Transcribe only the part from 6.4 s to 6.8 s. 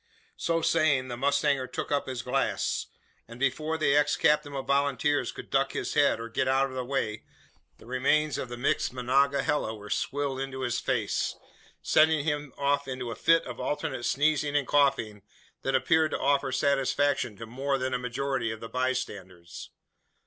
out of